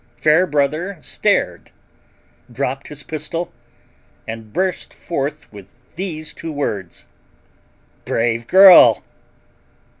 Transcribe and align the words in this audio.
Fairbrother 0.19 0.97
stared, 1.01 1.69
dropped 2.51 2.87
his 2.87 3.03
pistol, 3.03 3.51
and 4.27 4.51
burst 4.51 4.95
forth 4.95 5.45
with 5.53 5.71
these 5.95 6.33
two 6.33 6.51
words: 6.51 7.05
"Brave 8.03 8.47
girl!" 8.47 9.03